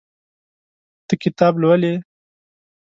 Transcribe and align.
ته 1.07 1.13
کتاب 1.23 1.53
لولې. 1.61 1.93